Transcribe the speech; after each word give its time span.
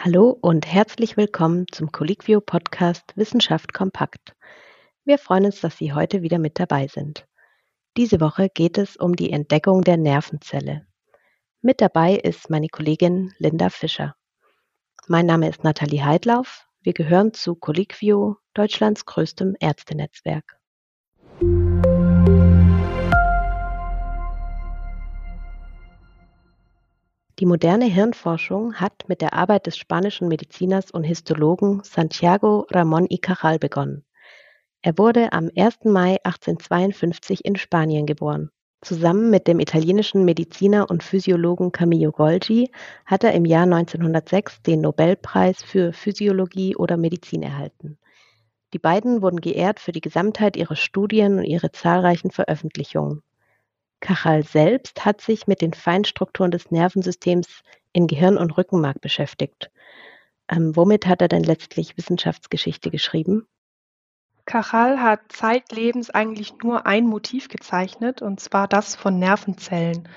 Hallo 0.00 0.30
und 0.30 0.64
herzlich 0.64 1.16
willkommen 1.16 1.66
zum 1.72 1.90
Colliquio 1.90 2.40
Podcast 2.40 3.16
Wissenschaft 3.16 3.74
kompakt. 3.74 4.32
Wir 5.04 5.18
freuen 5.18 5.46
uns, 5.46 5.60
dass 5.60 5.76
Sie 5.76 5.92
heute 5.92 6.22
wieder 6.22 6.38
mit 6.38 6.60
dabei 6.60 6.86
sind. 6.86 7.26
Diese 7.96 8.20
Woche 8.20 8.48
geht 8.48 8.78
es 8.78 8.96
um 8.96 9.16
die 9.16 9.32
Entdeckung 9.32 9.82
der 9.82 9.96
Nervenzelle. 9.96 10.86
Mit 11.62 11.80
dabei 11.80 12.14
ist 12.14 12.48
meine 12.48 12.68
Kollegin 12.68 13.34
Linda 13.38 13.70
Fischer. 13.70 14.14
Mein 15.08 15.26
Name 15.26 15.48
ist 15.48 15.64
Nathalie 15.64 16.04
Heidlauf. 16.04 16.68
Wir 16.80 16.92
gehören 16.92 17.34
zu 17.34 17.56
Colliquio, 17.56 18.36
Deutschlands 18.54 19.04
größtem 19.04 19.56
Ärztenetzwerk. 19.58 20.57
Die 27.38 27.46
moderne 27.46 27.84
Hirnforschung 27.84 28.74
hat 28.74 29.04
mit 29.06 29.20
der 29.20 29.32
Arbeit 29.32 29.66
des 29.66 29.76
spanischen 29.76 30.26
Mediziners 30.26 30.90
und 30.90 31.04
Histologen 31.04 31.82
Santiago 31.84 32.66
Ramón 32.68 33.06
y 33.12 33.20
Cajal 33.20 33.60
begonnen. 33.60 34.04
Er 34.82 34.98
wurde 34.98 35.32
am 35.32 35.48
1. 35.56 35.84
Mai 35.84 36.16
1852 36.24 37.44
in 37.44 37.54
Spanien 37.54 38.06
geboren. 38.06 38.50
Zusammen 38.80 39.30
mit 39.30 39.46
dem 39.46 39.60
italienischen 39.60 40.24
Mediziner 40.24 40.90
und 40.90 41.04
Physiologen 41.04 41.70
Camillo 41.70 42.10
Golgi 42.10 42.72
hat 43.06 43.22
er 43.22 43.34
im 43.34 43.44
Jahr 43.44 43.64
1906 43.64 44.62
den 44.62 44.80
Nobelpreis 44.80 45.62
für 45.62 45.92
Physiologie 45.92 46.74
oder 46.74 46.96
Medizin 46.96 47.44
erhalten. 47.44 47.98
Die 48.72 48.80
beiden 48.80 49.22
wurden 49.22 49.40
geehrt 49.40 49.78
für 49.78 49.92
die 49.92 50.00
Gesamtheit 50.00 50.56
ihrer 50.56 50.76
Studien 50.76 51.38
und 51.38 51.44
ihre 51.44 51.70
zahlreichen 51.70 52.32
Veröffentlichungen. 52.32 53.22
Cajal 54.00 54.44
selbst 54.44 55.04
hat 55.04 55.20
sich 55.20 55.46
mit 55.46 55.60
den 55.60 55.74
Feinstrukturen 55.74 56.50
des 56.50 56.70
Nervensystems 56.70 57.62
in 57.92 58.06
Gehirn 58.06 58.38
und 58.38 58.56
Rückenmark 58.56 59.00
beschäftigt. 59.00 59.70
Ähm, 60.48 60.76
womit 60.76 61.06
hat 61.06 61.20
er 61.20 61.28
denn 61.28 61.42
letztlich 61.42 61.96
Wissenschaftsgeschichte 61.96 62.90
geschrieben? 62.90 63.46
Cajal 64.46 65.02
hat 65.02 65.20
zeitlebens 65.28 66.08
eigentlich 66.08 66.54
nur 66.62 66.86
ein 66.86 67.06
Motiv 67.06 67.48
gezeichnet, 67.48 68.22
und 68.22 68.40
zwar 68.40 68.66
das 68.66 68.96
von 68.96 69.18
Nervenzellen. 69.18 70.08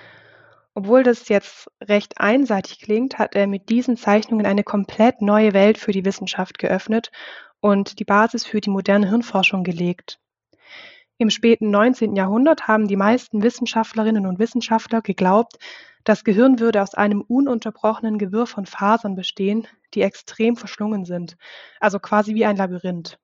Obwohl 0.74 1.04
das 1.04 1.28
jetzt 1.28 1.70
recht 1.82 2.14
einseitig 2.18 2.80
klingt, 2.80 3.20
hat 3.20 3.36
er 3.36 3.46
mit 3.46 3.68
diesen 3.68 3.98
Zeichnungen 3.98 4.46
eine 4.46 4.64
komplett 4.64 5.22
neue 5.22 5.54
Welt 5.54 5.78
für 5.78 5.92
die 5.92 6.06
Wissenschaft 6.06 6.60
geöffnet 6.60 7.12
und 7.60 8.00
die 8.00 8.06
Basis 8.06 8.46
für 8.46 8.62
die 8.62 8.70
moderne 8.70 9.10
Hirnforschung 9.10 9.64
gelegt. 9.64 10.18
Im 11.22 11.30
späten 11.30 11.70
19. 11.70 12.16
Jahrhundert 12.16 12.68
haben 12.68 12.88
die 12.88 12.96
meisten 12.96 13.44
Wissenschaftlerinnen 13.44 14.26
und 14.26 14.40
Wissenschaftler 14.40 15.04
geglaubt, 15.04 15.60
das 16.04 16.24
Gehirn 16.24 16.60
würde 16.60 16.82
aus 16.82 16.96
einem 16.96 17.22
ununterbrochenen 17.22 18.18
Gewirr 18.18 18.48
von 18.48 18.66
Fasern 18.66 19.14
bestehen, 19.14 19.68
die 19.94 20.02
extrem 20.02 20.56
verschlungen 20.56 21.06
sind, 21.06 21.38
also 21.80 22.00
quasi 22.00 22.34
wie 22.34 22.44
ein 22.44 22.58
Labyrinth. 22.58 23.20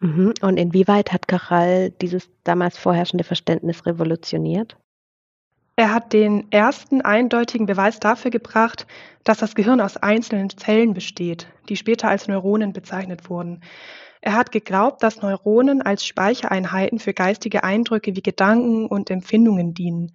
Mhm. 0.00 0.32
Und 0.40 0.56
inwieweit 0.56 1.12
hat 1.12 1.28
Cajal 1.28 1.90
dieses 1.90 2.30
damals 2.44 2.78
vorherrschende 2.78 3.24
Verständnis 3.24 3.84
revolutioniert? 3.84 4.78
Er 5.76 5.92
hat 5.92 6.14
den 6.14 6.50
ersten 6.50 7.02
eindeutigen 7.02 7.66
Beweis 7.66 8.00
dafür 8.00 8.30
gebracht, 8.30 8.86
dass 9.22 9.36
das 9.36 9.54
Gehirn 9.54 9.82
aus 9.82 9.98
einzelnen 9.98 10.48
Zellen 10.48 10.94
besteht, 10.94 11.46
die 11.68 11.76
später 11.76 12.08
als 12.08 12.26
Neuronen 12.26 12.72
bezeichnet 12.72 13.28
wurden. 13.28 13.60
Er 14.24 14.34
hat 14.34 14.52
geglaubt, 14.52 15.02
dass 15.02 15.20
Neuronen 15.20 15.82
als 15.82 16.06
Speichereinheiten 16.06 17.00
für 17.00 17.12
geistige 17.12 17.64
Eindrücke 17.64 18.14
wie 18.14 18.22
Gedanken 18.22 18.86
und 18.86 19.10
Empfindungen 19.10 19.74
dienen. 19.74 20.12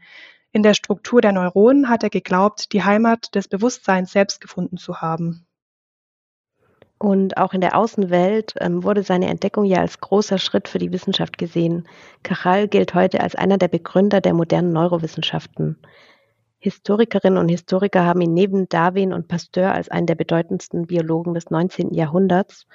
In 0.54 0.64
der 0.64 0.76
Struktur 0.76 1.20
der 1.20 1.34
Neuronen 1.34 1.90
hat 1.90 2.04
er 2.04 2.10
geglaubt, 2.10 2.72
die 2.72 2.84
Heimat 2.84 3.36
des 3.36 3.50
Bewusstseins 3.50 4.14
selbst 4.14 4.40
gefunden 4.40 4.78
zu 4.78 5.02
haben. 5.02 5.46
Und 6.98 7.36
auch 7.36 7.54
in 7.54 7.60
der 7.60 7.78
Außenwelt 7.78 8.54
ähm, 8.62 8.82
wurde 8.82 9.04
seine 9.04 9.28
Entdeckung 9.28 9.66
ja 9.66 9.82
als 9.82 10.00
großer 10.00 10.38
Schritt 10.38 10.70
für 10.70 10.80
die 10.80 10.94
Wissenschaft 10.94 11.38
gesehen. 11.38 11.86
Cajal 12.24 12.70
gilt 12.70 12.94
heute 12.94 13.20
als 13.20 13.36
einer 13.36 13.58
der 13.58 13.68
Begründer 13.68 14.22
der 14.22 14.34
modernen 14.34 14.72
Neurowissenschaften. 14.72 15.78
Historikerinnen 16.60 17.38
und 17.38 17.50
Historiker 17.50 18.04
haben 18.04 18.22
ihn 18.22 18.34
neben 18.34 18.68
Darwin 18.68 19.14
und 19.14 19.28
Pasteur 19.28 19.74
als 19.74 19.90
einen 19.90 20.08
der 20.08 20.16
bedeutendsten 20.16 20.88
Biologen 20.88 21.36
des 21.36 21.52
19. 21.52 21.94
Jahrhunderts 21.94 22.66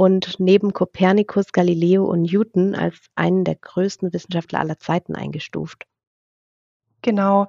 und 0.00 0.40
neben 0.40 0.72
Kopernikus, 0.72 1.52
Galileo 1.52 2.06
und 2.06 2.22
Newton 2.22 2.74
als 2.74 2.96
einen 3.16 3.44
der 3.44 3.56
größten 3.56 4.14
Wissenschaftler 4.14 4.60
aller 4.60 4.78
Zeiten 4.78 5.14
eingestuft. 5.14 5.84
Genau. 7.02 7.48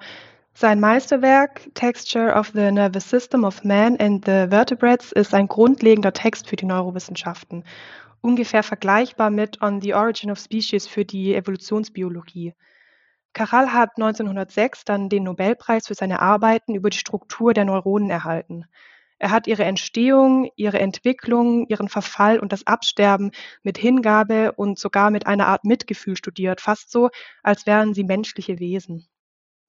Sein 0.54 0.82
Meisterwerk 0.82 1.74
Texture 1.76 2.34
of 2.34 2.52
the 2.54 2.70
Nervous 2.70 3.10
System 3.10 3.46
of 3.46 3.64
Man 3.64 3.98
and 4.02 4.26
the 4.26 4.48
Vertebrates 4.50 5.14
ist 5.14 5.34
ein 5.34 5.48
grundlegender 5.48 6.12
Text 6.12 6.50
für 6.50 6.58
die 6.58 6.66
Neurowissenschaften, 6.66 7.64
ungefähr 8.20 8.64
vergleichbar 8.64 9.30
mit 9.30 9.62
On 9.62 9.80
the 9.80 9.94
Origin 9.94 10.30
of 10.30 10.38
Species 10.38 10.88
für 10.88 11.06
die 11.06 11.34
Evolutionsbiologie. 11.34 12.54
Cajal 13.32 13.72
hat 13.72 13.92
1906 13.96 14.84
dann 14.84 15.08
den 15.08 15.24
Nobelpreis 15.24 15.88
für 15.88 15.96
seine 15.96 16.20
Arbeiten 16.20 16.76
über 16.76 16.90
die 16.90 16.98
Struktur 16.98 17.54
der 17.54 17.64
Neuronen 17.64 18.10
erhalten. 18.10 18.66
Er 19.22 19.30
hat 19.30 19.46
ihre 19.46 19.66
Entstehung, 19.66 20.50
ihre 20.56 20.80
Entwicklung, 20.80 21.68
ihren 21.68 21.90
Verfall 21.90 22.40
und 22.40 22.52
das 22.52 22.66
Absterben 22.66 23.30
mit 23.62 23.78
Hingabe 23.78 24.54
und 24.54 24.80
sogar 24.80 25.12
mit 25.12 25.28
einer 25.28 25.46
Art 25.46 25.64
Mitgefühl 25.64 26.18
studiert, 26.18 26.60
fast 26.60 26.90
so, 26.90 27.12
als 27.44 27.68
wären 27.68 27.94
sie 27.94 28.04
menschliche 28.04 28.58
Wesen. 28.58 29.08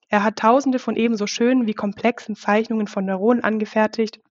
Er 0.09 0.23
hat 0.23 0.37
tausende 0.37 0.79
von 0.79 0.95
ebenso 0.95 1.27
schönen 1.27 1.67
wie 1.67 1.75
komplexen 1.75 2.35
Zeichnungen 2.35 2.87
von 2.87 3.05
Neuronen 3.05 3.43
angefertigt, 3.43 4.21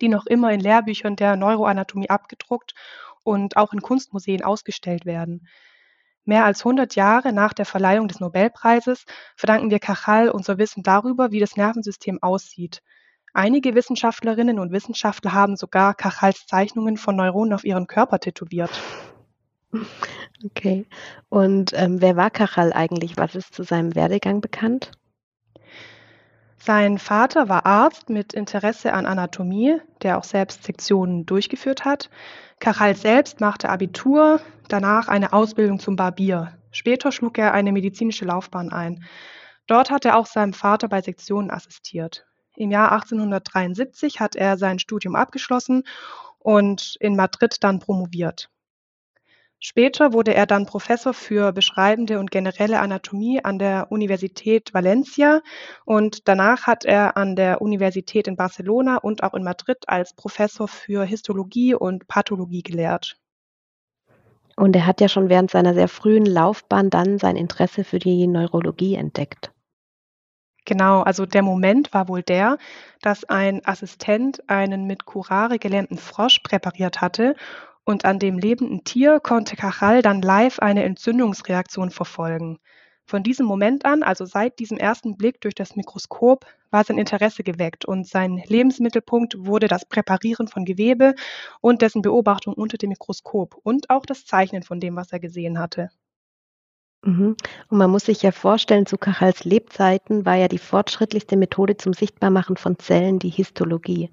die 0.00 0.08
noch 0.08 0.24
immer 0.24 0.50
in 0.54 0.60
Lehrbüchern 0.60 1.16
der 1.16 1.36
Neuroanatomie 1.36 2.08
abgedruckt 2.08 2.72
und 3.24 3.58
auch 3.58 3.74
in 3.74 3.82
Kunstmuseen 3.82 4.42
ausgestellt 4.42 5.04
werden. 5.04 5.46
Mehr 6.24 6.46
als 6.46 6.60
100 6.60 6.96
Jahre 6.96 7.34
nach 7.34 7.52
der 7.52 7.66
Verleihung 7.66 8.08
des 8.08 8.20
Nobelpreises 8.20 9.04
verdanken 9.36 9.70
wir 9.70 9.80
Cajal 9.80 10.30
unser 10.30 10.56
Wissen 10.56 10.82
darüber, 10.82 11.30
wie 11.30 11.40
das 11.40 11.56
Nervensystem 11.56 12.22
aussieht, 12.22 12.82
Einige 13.36 13.74
Wissenschaftlerinnen 13.74 14.58
und 14.58 14.72
Wissenschaftler 14.72 15.34
haben 15.34 15.56
sogar 15.56 15.92
Cajals 15.92 16.46
Zeichnungen 16.46 16.96
von 16.96 17.16
Neuronen 17.16 17.52
auf 17.52 17.64
ihren 17.64 17.86
Körper 17.86 18.18
tätowiert. 18.18 18.70
Okay. 20.42 20.86
Und 21.28 21.72
ähm, 21.74 22.00
wer 22.00 22.16
war 22.16 22.30
Cajal 22.30 22.72
eigentlich? 22.72 23.18
Was 23.18 23.34
ist 23.34 23.54
zu 23.54 23.62
seinem 23.62 23.94
Werdegang 23.94 24.40
bekannt? 24.40 24.90
Sein 26.56 26.96
Vater 26.96 27.50
war 27.50 27.66
Arzt 27.66 28.08
mit 28.08 28.32
Interesse 28.32 28.94
an 28.94 29.04
Anatomie, 29.04 29.82
der 30.00 30.16
auch 30.16 30.24
selbst 30.24 30.64
Sektionen 30.64 31.26
durchgeführt 31.26 31.84
hat. 31.84 32.08
Cajal 32.58 32.96
selbst 32.96 33.42
machte 33.42 33.68
Abitur, 33.68 34.40
danach 34.68 35.08
eine 35.08 35.34
Ausbildung 35.34 35.78
zum 35.78 35.94
Barbier. 35.94 36.56
Später 36.70 37.12
schlug 37.12 37.36
er 37.36 37.52
eine 37.52 37.72
medizinische 37.72 38.24
Laufbahn 38.24 38.72
ein. 38.72 39.04
Dort 39.66 39.90
hat 39.90 40.06
er 40.06 40.16
auch 40.16 40.24
seinem 40.24 40.54
Vater 40.54 40.88
bei 40.88 41.02
Sektionen 41.02 41.50
assistiert. 41.50 42.24
Im 42.56 42.70
Jahr 42.70 42.92
1873 42.92 44.20
hat 44.20 44.34
er 44.34 44.56
sein 44.56 44.78
Studium 44.78 45.14
abgeschlossen 45.14 45.84
und 46.38 46.96
in 47.00 47.16
Madrid 47.16 47.56
dann 47.60 47.80
promoviert. 47.80 48.50
Später 49.58 50.12
wurde 50.12 50.34
er 50.34 50.46
dann 50.46 50.66
Professor 50.66 51.14
für 51.14 51.52
beschreibende 51.52 52.18
und 52.18 52.30
generelle 52.30 52.78
Anatomie 52.78 53.42
an 53.42 53.58
der 53.58 53.90
Universität 53.90 54.74
Valencia 54.74 55.40
und 55.86 56.28
danach 56.28 56.66
hat 56.66 56.84
er 56.84 57.16
an 57.16 57.36
der 57.36 57.62
Universität 57.62 58.28
in 58.28 58.36
Barcelona 58.36 58.98
und 58.98 59.22
auch 59.22 59.32
in 59.34 59.42
Madrid 59.42 59.78
als 59.86 60.14
Professor 60.14 60.68
für 60.68 61.04
Histologie 61.04 61.74
und 61.74 62.06
Pathologie 62.06 62.62
gelehrt. 62.62 63.18
Und 64.56 64.76
er 64.76 64.86
hat 64.86 65.00
ja 65.00 65.08
schon 65.08 65.28
während 65.28 65.50
seiner 65.50 65.74
sehr 65.74 65.88
frühen 65.88 66.26
Laufbahn 66.26 66.90
dann 66.90 67.18
sein 67.18 67.36
Interesse 67.36 67.82
für 67.84 67.98
die 67.98 68.26
Neurologie 68.26 68.94
entdeckt. 68.94 69.52
Genau, 70.66 71.02
also 71.02 71.26
der 71.26 71.42
Moment 71.42 71.94
war 71.94 72.08
wohl 72.08 72.22
der, 72.22 72.58
dass 73.00 73.24
ein 73.24 73.64
Assistent 73.64 74.50
einen 74.50 74.86
mit 74.86 75.06
Curare 75.06 75.58
gelähmten 75.58 75.96
Frosch 75.96 76.40
präpariert 76.40 77.00
hatte 77.00 77.36
und 77.84 78.04
an 78.04 78.18
dem 78.18 78.36
lebenden 78.36 78.82
Tier 78.82 79.20
konnte 79.20 79.54
Cajal 79.56 80.02
dann 80.02 80.20
live 80.20 80.58
eine 80.58 80.82
Entzündungsreaktion 80.82 81.90
verfolgen. 81.90 82.58
Von 83.04 83.22
diesem 83.22 83.46
Moment 83.46 83.84
an, 83.84 84.02
also 84.02 84.24
seit 84.24 84.58
diesem 84.58 84.76
ersten 84.76 85.16
Blick 85.16 85.40
durch 85.40 85.54
das 85.54 85.76
Mikroskop, 85.76 86.44
war 86.72 86.82
sein 86.82 86.98
Interesse 86.98 87.44
geweckt 87.44 87.84
und 87.84 88.08
sein 88.08 88.42
Lebensmittelpunkt 88.44 89.36
wurde 89.38 89.68
das 89.68 89.84
Präparieren 89.84 90.48
von 90.48 90.64
Gewebe 90.64 91.14
und 91.60 91.80
dessen 91.80 92.02
Beobachtung 92.02 92.54
unter 92.54 92.76
dem 92.76 92.88
Mikroskop 92.88 93.54
und 93.62 93.88
auch 93.88 94.04
das 94.04 94.26
Zeichnen 94.26 94.64
von 94.64 94.80
dem, 94.80 94.96
was 94.96 95.12
er 95.12 95.20
gesehen 95.20 95.60
hatte. 95.60 95.90
Mhm. 97.04 97.36
Und 97.68 97.78
man 97.78 97.90
muss 97.90 98.04
sich 98.06 98.22
ja 98.22 98.32
vorstellen, 98.32 98.86
zu 98.86 98.98
Kachals 98.98 99.44
Lebzeiten 99.44 100.26
war 100.26 100.36
ja 100.36 100.48
die 100.48 100.58
fortschrittlichste 100.58 101.36
Methode 101.36 101.76
zum 101.76 101.92
Sichtbarmachen 101.92 102.56
von 102.56 102.78
Zellen 102.78 103.18
die 103.18 103.30
Histologie. 103.30 104.10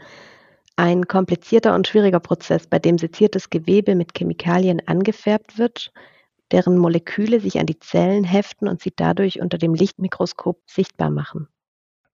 Ein 0.75 1.07
komplizierter 1.07 1.75
und 1.75 1.87
schwieriger 1.87 2.19
Prozess, 2.19 2.67
bei 2.67 2.79
dem 2.79 2.97
seziertes 2.97 3.49
Gewebe 3.49 3.95
mit 3.95 4.13
Chemikalien 4.17 4.87
angefärbt 4.87 5.57
wird, 5.57 5.91
deren 6.51 6.77
Moleküle 6.77 7.39
sich 7.39 7.59
an 7.59 7.65
die 7.67 7.79
Zellen 7.79 8.23
heften 8.23 8.67
und 8.67 8.81
sie 8.81 8.93
dadurch 8.95 9.41
unter 9.41 9.57
dem 9.57 9.73
Lichtmikroskop 9.75 10.59
sichtbar 10.67 11.09
machen. 11.09 11.47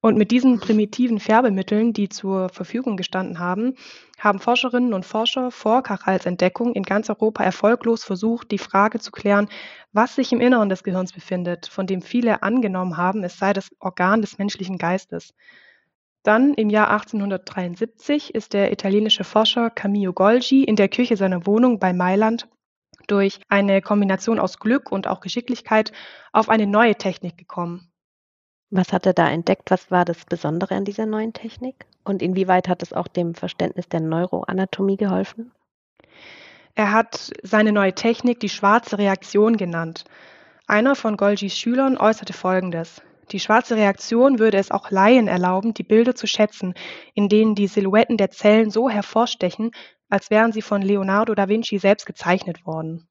Und 0.01 0.18
mit 0.18 0.31
diesen 0.31 0.62
primitiven 0.62 1.19
Färbemitteln, 1.19 1.92
die 1.92 2.07
zur 2.07 2.48
Verfügung 2.50 2.96
gestanden 2.96 3.40
haben, 3.40 3.75
haben 4.18 4.40
Forscherinnen 4.40 4.94
und 4.94 5.06
Forscher 5.06 5.51
vor 5.51 5.84
Kachals 5.84 6.25
Entdeckung 6.25 6.74
in 6.74 6.84
ganz 6.84 7.10
Europa 7.10 7.44
erfolglos 7.44 8.06
versucht, 8.06 8.51
die 8.51 8.60
Frage 8.60 9.00
zu 9.00 9.12
klären, 9.12 9.50
was 9.92 10.16
sich 10.16 10.31
im 10.31 10.40
Inneren 10.40 10.69
des 10.69 10.84
Gehirns 10.84 11.12
befindet, 11.12 11.68
von 11.68 11.86
dem 11.86 12.01
viele 12.01 12.44
angenommen 12.44 12.96
haben, 12.96 13.25
es 13.25 13.38
sei 13.38 13.51
das 13.51 13.72
Organ 13.80 14.22
des 14.22 14.38
menschlichen 14.38 14.78
Geistes. 14.78 15.34
Dann 16.24 16.54
im 16.54 16.69
Jahr 16.69 16.90
1873 16.92 18.34
ist 18.34 18.54
der 18.54 18.72
italienische 18.72 19.25
Forscher 19.25 19.69
Camillo 19.69 20.13
Golgi 20.13 20.63
in 20.63 20.78
der 20.78 20.88
Küche 20.88 21.18
seiner 21.18 21.45
Wohnung 21.45 21.80
bei 21.80 21.92
Mailand 21.92 22.48
durch 23.07 23.40
eine 23.50 23.81
Kombination 23.81 24.40
aus 24.40 24.60
Glück 24.60 24.92
und 24.92 25.07
auch 25.07 25.19
Geschicklichkeit 25.19 25.92
auf 26.31 26.48
eine 26.48 26.68
neue 26.68 26.95
Technik 26.95 27.38
gekommen. 27.38 27.89
Was 28.71 28.94
hat 28.94 29.06
er 29.06 29.13
da 29.13 29.30
entdeckt? 29.30 29.71
Was 29.71 29.89
war 29.89 30.06
das 30.06 30.25
Besondere 30.25 30.75
an 30.75 30.86
dieser 30.86 31.06
neuen 31.06 31.33
Technik? 31.33 31.86
Und 32.04 32.21
inwieweit 32.21 32.68
hat 32.68 32.83
es 32.83 32.94
auch 32.94 33.07
dem 33.07 33.33
Verständnis 33.33 33.89
der 33.89 34.00
Neuroanatomie 34.00 34.98
geholfen? 34.98 35.51
Er 36.75 36.92
hat 36.92 37.31
seine 37.44 37.71
neue 37.71 37.94
Technik 37.94 38.39
die 38.39 38.50
schwarze 38.50 38.98
Reaktion 38.98 39.57
genannt. 39.57 40.06
Einer 40.68 40.95
von 40.95 41.18
Golgis 41.18 41.57
Schülern 41.57 41.98
äußerte 41.98 42.33
Folgendes. 42.33 43.01
Die 43.31 43.39
schwarze 43.39 43.75
Reaktion 43.75 44.39
würde 44.39 44.57
es 44.57 44.71
auch 44.71 44.92
Laien 44.92 45.27
erlauben, 45.27 45.74
die 45.74 45.83
Bilder 45.83 46.16
zu 46.16 46.27
schätzen, 46.27 46.74
in 47.13 47.27
denen 47.27 47.56
die 47.56 47.68
Silhouetten 47.68 48.18
der 48.18 48.31
Zellen 48.31 48.71
so 48.71 48.89
hervorstechen, 48.89 49.71
als 50.10 50.30
wären 50.30 50.51
sie 50.51 50.62
von 50.62 50.81
Leonardo 50.81 51.36
da 51.36 51.48
Vinci 51.48 51.80
selbst 51.80 52.06
gezeichnet 52.06 52.66
worden. 52.66 53.07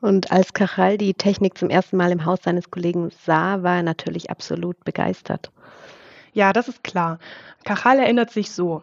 Und 0.00 0.32
als 0.32 0.52
Cajal 0.52 0.98
die 0.98 1.14
Technik 1.14 1.56
zum 1.56 1.70
ersten 1.70 1.96
Mal 1.96 2.12
im 2.12 2.24
Haus 2.24 2.40
seines 2.42 2.70
Kollegen 2.70 3.10
sah, 3.24 3.62
war 3.62 3.76
er 3.76 3.82
natürlich 3.82 4.30
absolut 4.30 4.82
begeistert. 4.84 5.50
Ja, 6.32 6.52
das 6.52 6.68
ist 6.68 6.84
klar. 6.84 7.18
Cajal 7.64 7.98
erinnert 7.98 8.30
sich 8.30 8.50
so. 8.50 8.82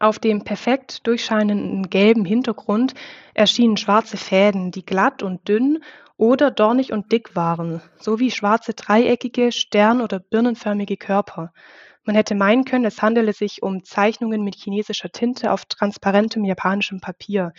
Auf 0.00 0.18
dem 0.18 0.42
perfekt 0.42 1.06
durchscheinenden 1.06 1.88
gelben 1.88 2.24
Hintergrund 2.24 2.94
erschienen 3.34 3.76
schwarze 3.76 4.16
Fäden, 4.16 4.72
die 4.72 4.84
glatt 4.84 5.22
und 5.22 5.46
dünn 5.48 5.82
oder 6.16 6.50
dornig 6.50 6.92
und 6.92 7.12
dick 7.12 7.36
waren, 7.36 7.80
sowie 7.98 8.30
schwarze 8.30 8.74
dreieckige, 8.74 9.52
stern- 9.52 10.00
oder 10.00 10.18
birnenförmige 10.18 10.96
Körper. 10.96 11.52
Man 12.04 12.16
hätte 12.16 12.34
meinen 12.34 12.64
können, 12.64 12.84
es 12.84 13.00
handele 13.00 13.32
sich 13.32 13.62
um 13.62 13.84
Zeichnungen 13.84 14.42
mit 14.42 14.56
chinesischer 14.56 15.10
Tinte 15.10 15.52
auf 15.52 15.66
transparentem 15.66 16.44
japanischem 16.44 17.00
Papier. 17.00 17.52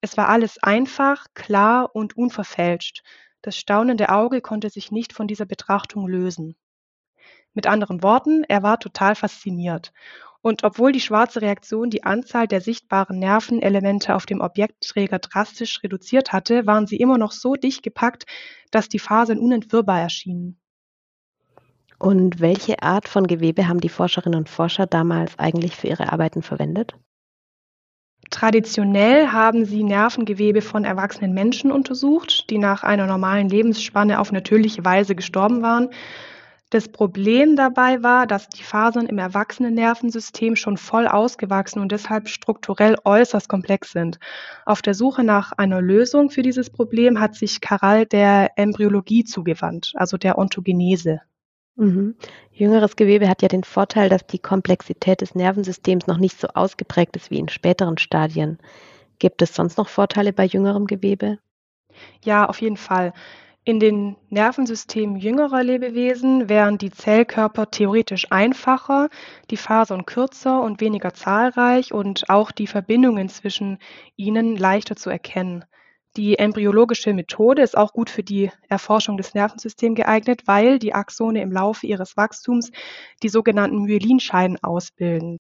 Es 0.00 0.16
war 0.16 0.28
alles 0.28 0.62
einfach, 0.62 1.26
klar 1.34 1.94
und 1.94 2.16
unverfälscht. 2.16 3.02
Das 3.42 3.56
staunende 3.56 4.10
Auge 4.10 4.40
konnte 4.40 4.70
sich 4.70 4.92
nicht 4.92 5.12
von 5.12 5.26
dieser 5.26 5.46
Betrachtung 5.46 6.06
lösen. 6.06 6.56
Mit 7.52 7.66
anderen 7.66 8.02
Worten, 8.02 8.44
er 8.44 8.62
war 8.62 8.78
total 8.78 9.16
fasziniert. 9.16 9.92
Und 10.40 10.62
obwohl 10.62 10.92
die 10.92 11.00
schwarze 11.00 11.42
Reaktion 11.42 11.90
die 11.90 12.04
Anzahl 12.04 12.46
der 12.46 12.60
sichtbaren 12.60 13.18
Nervenelemente 13.18 14.14
auf 14.14 14.24
dem 14.24 14.40
Objektträger 14.40 15.18
drastisch 15.18 15.82
reduziert 15.82 16.32
hatte, 16.32 16.66
waren 16.66 16.86
sie 16.86 16.96
immer 16.96 17.18
noch 17.18 17.32
so 17.32 17.54
dicht 17.54 17.82
gepackt, 17.82 18.24
dass 18.70 18.88
die 18.88 19.00
Fasern 19.00 19.40
unentwirrbar 19.40 20.00
erschienen. 20.00 20.60
Und 21.98 22.38
welche 22.40 22.80
Art 22.82 23.08
von 23.08 23.26
Gewebe 23.26 23.66
haben 23.66 23.80
die 23.80 23.88
Forscherinnen 23.88 24.38
und 24.38 24.48
Forscher 24.48 24.86
damals 24.86 25.36
eigentlich 25.40 25.74
für 25.74 25.88
ihre 25.88 26.12
Arbeiten 26.12 26.42
verwendet? 26.42 26.94
Traditionell 28.30 29.28
haben 29.28 29.64
sie 29.64 29.82
Nervengewebe 29.82 30.60
von 30.60 30.84
erwachsenen 30.84 31.32
Menschen 31.32 31.72
untersucht, 31.72 32.50
die 32.50 32.58
nach 32.58 32.82
einer 32.82 33.06
normalen 33.06 33.48
Lebensspanne 33.48 34.20
auf 34.20 34.32
natürliche 34.32 34.84
Weise 34.84 35.14
gestorben 35.14 35.62
waren. 35.62 35.90
Das 36.70 36.88
Problem 36.88 37.56
dabei 37.56 38.02
war, 38.02 38.26
dass 38.26 38.50
die 38.50 38.62
Fasern 38.62 39.06
im 39.06 39.16
Erwachsenennervensystem 39.16 40.54
schon 40.54 40.76
voll 40.76 41.08
ausgewachsen 41.08 41.80
und 41.80 41.92
deshalb 41.92 42.28
strukturell 42.28 42.96
äußerst 43.04 43.48
komplex 43.48 43.92
sind. 43.92 44.18
Auf 44.66 44.82
der 44.82 44.92
Suche 44.92 45.24
nach 45.24 45.52
einer 45.52 45.80
Lösung 45.80 46.28
für 46.28 46.42
dieses 46.42 46.68
Problem 46.68 47.20
hat 47.20 47.34
sich 47.36 47.62
Karal 47.62 48.04
der 48.04 48.50
Embryologie 48.56 49.24
zugewandt, 49.24 49.92
also 49.96 50.18
der 50.18 50.36
Ontogenese. 50.36 51.22
Mhm. 51.78 52.16
Jüngeres 52.50 52.96
Gewebe 52.96 53.28
hat 53.28 53.40
ja 53.40 53.46
den 53.46 53.62
Vorteil, 53.62 54.08
dass 54.08 54.26
die 54.26 54.40
Komplexität 54.40 55.20
des 55.20 55.36
Nervensystems 55.36 56.08
noch 56.08 56.18
nicht 56.18 56.38
so 56.38 56.48
ausgeprägt 56.48 57.14
ist 57.14 57.30
wie 57.30 57.38
in 57.38 57.48
späteren 57.48 57.98
Stadien. 57.98 58.58
Gibt 59.20 59.42
es 59.42 59.54
sonst 59.54 59.78
noch 59.78 59.88
Vorteile 59.88 60.32
bei 60.32 60.44
jüngerem 60.44 60.88
Gewebe? 60.88 61.38
Ja, 62.24 62.46
auf 62.46 62.60
jeden 62.60 62.76
Fall. 62.76 63.12
In 63.62 63.78
den 63.78 64.16
Nervensystemen 64.28 65.16
jüngerer 65.16 65.62
Lebewesen 65.62 66.48
wären 66.48 66.78
die 66.78 66.90
Zellkörper 66.90 67.70
theoretisch 67.70 68.26
einfacher, 68.32 69.08
die 69.50 69.56
Fasern 69.56 70.04
kürzer 70.04 70.62
und 70.62 70.80
weniger 70.80 71.14
zahlreich 71.14 71.92
und 71.92 72.28
auch 72.28 72.50
die 72.50 72.66
Verbindungen 72.66 73.28
zwischen 73.28 73.78
ihnen 74.16 74.56
leichter 74.56 74.96
zu 74.96 75.10
erkennen. 75.10 75.64
Die 76.18 76.36
embryologische 76.36 77.14
Methode 77.14 77.62
ist 77.62 77.76
auch 77.76 77.92
gut 77.92 78.10
für 78.10 78.24
die 78.24 78.50
Erforschung 78.68 79.16
des 79.16 79.34
Nervensystems 79.34 79.94
geeignet, 79.94 80.42
weil 80.46 80.80
die 80.80 80.92
Axone 80.92 81.40
im 81.40 81.52
Laufe 81.52 81.86
ihres 81.86 82.16
Wachstums 82.16 82.72
die 83.22 83.28
sogenannten 83.28 83.84
Myelinscheiden 83.84 84.60
ausbilden. 84.60 85.38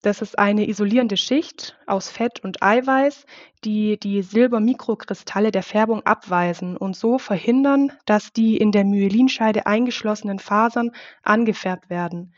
Das 0.00 0.22
ist 0.22 0.38
eine 0.38 0.68
isolierende 0.68 1.16
Schicht 1.16 1.76
aus 1.88 2.08
Fett 2.08 2.38
und 2.44 2.62
Eiweiß, 2.62 3.26
die 3.64 3.98
die 3.98 4.22
Silbermikrokristalle 4.22 5.50
der 5.50 5.64
Färbung 5.64 6.02
abweisen 6.06 6.76
und 6.76 6.94
so 6.94 7.18
verhindern, 7.18 7.90
dass 8.06 8.32
die 8.32 8.56
in 8.58 8.70
der 8.70 8.84
Myelinscheide 8.84 9.66
eingeschlossenen 9.66 10.38
Fasern 10.38 10.92
angefärbt 11.24 11.90
werden. 11.90 12.32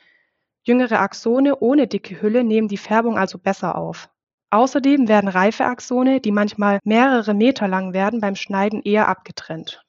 Jüngere 0.62 1.00
Axone 1.00 1.58
ohne 1.58 1.86
dicke 1.86 2.22
Hülle 2.22 2.44
nehmen 2.44 2.68
die 2.68 2.78
Färbung 2.78 3.18
also 3.18 3.36
besser 3.36 3.76
auf. 3.76 4.08
Außerdem 4.54 5.08
werden 5.08 5.28
reife 5.28 5.64
Axone, 5.64 6.20
die 6.20 6.30
manchmal 6.30 6.78
mehrere 6.84 7.34
Meter 7.34 7.66
lang 7.66 7.92
werden, 7.92 8.20
beim 8.20 8.36
Schneiden 8.36 8.82
eher 8.84 9.08
abgetrennt. 9.08 9.82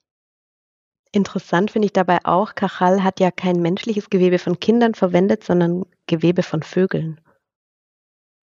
Interessant 1.11 1.69
finde 1.69 1.85
ich 1.85 1.93
dabei 1.93 2.17
auch, 2.23 2.55
Kachal 2.55 3.03
hat 3.03 3.19
ja 3.19 3.29
kein 3.29 3.57
menschliches 3.61 4.09
Gewebe 4.09 4.39
von 4.39 4.59
Kindern 4.59 4.95
verwendet, 4.95 5.43
sondern 5.43 5.85
Gewebe 6.07 6.41
von 6.41 6.63
Vögeln. 6.63 7.21